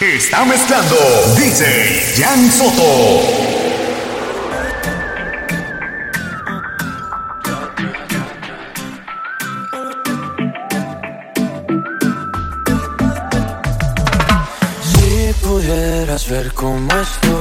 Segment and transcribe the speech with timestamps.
[0.00, 0.96] Está mezclando
[1.36, 3.48] DJ Jan Soto.
[16.28, 17.37] ver cómo estoy,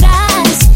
[0.00, 0.75] Guys.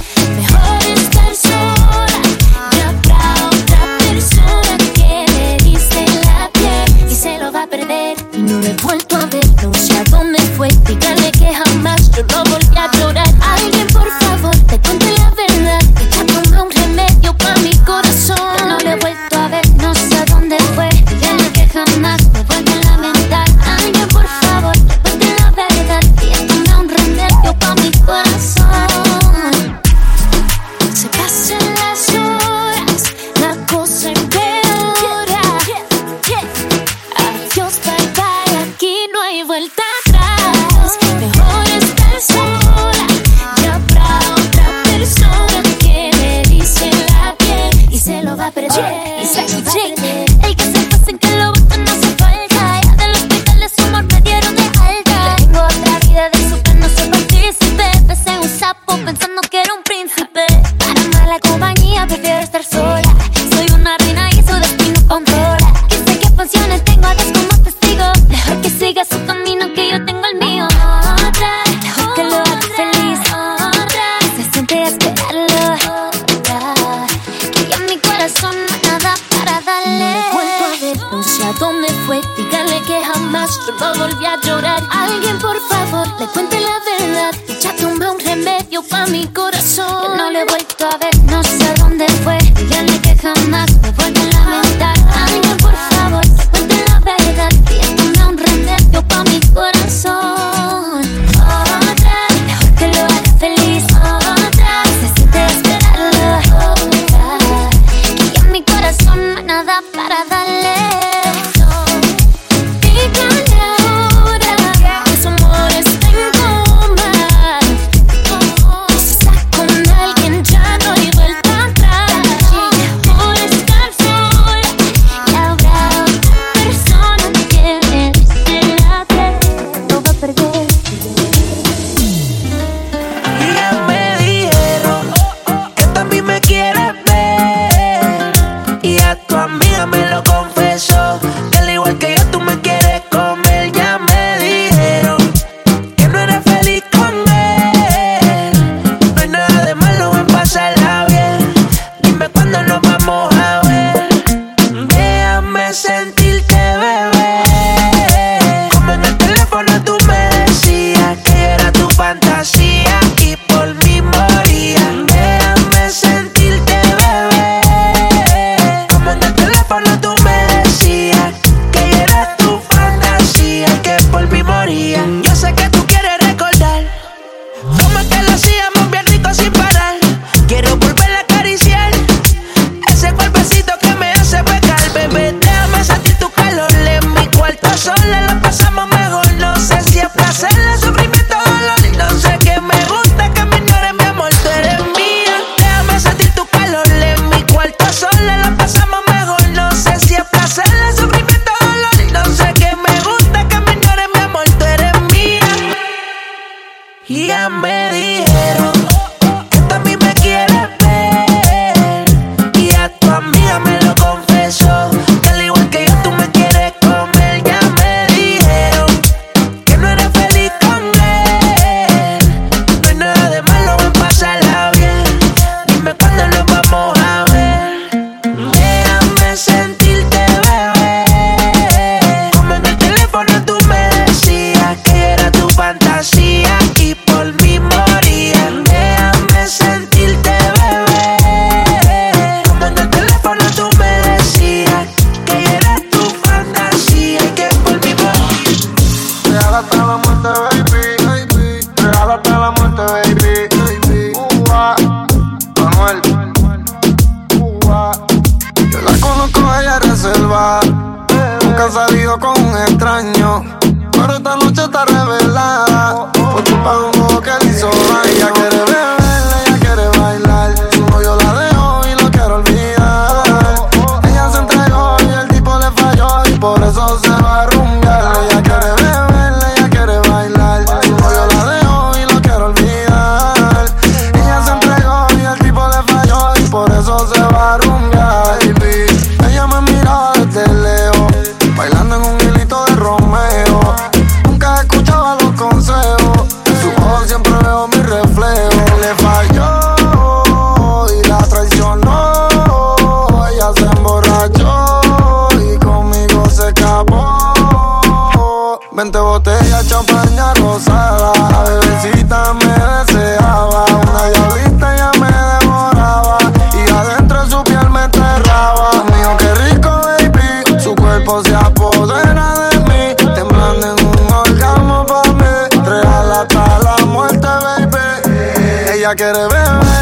[328.90, 329.79] ella quiere beber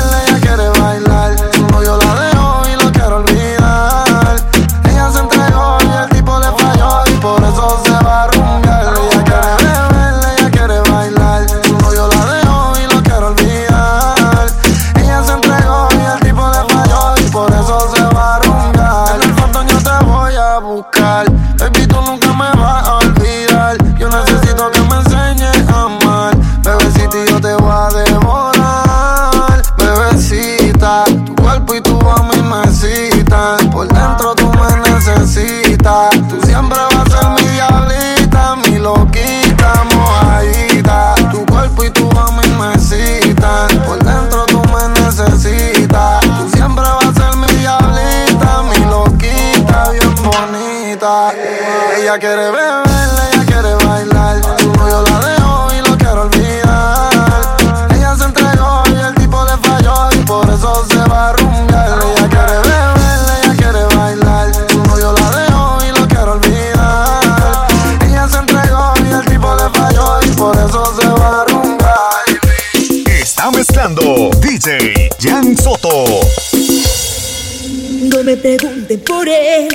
[78.38, 79.68] pregunten por él,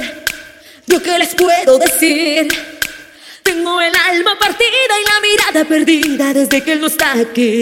[0.87, 2.47] yo qué les puedo decir.
[3.43, 7.61] Tengo el alma partida y la mirada perdida desde que él no está aquí.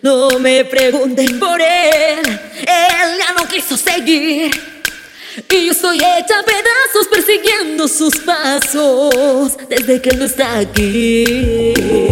[0.00, 4.50] No me pregunten por él, él ya no quiso seguir.
[5.48, 12.11] Y yo soy hecha a pedazos persiguiendo sus pasos desde que él no está aquí.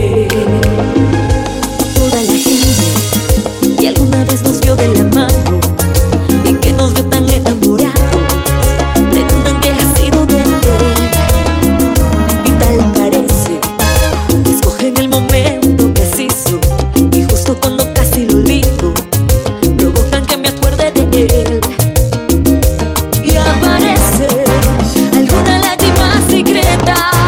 [26.79, 27.20] você.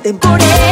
[0.00, 0.69] contemporáneo.